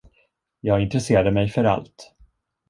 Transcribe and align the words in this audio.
Jag 0.61 0.81
intresserade 0.81 1.31
mig 1.31 1.49
för 1.49 1.63
allt. 1.63 2.15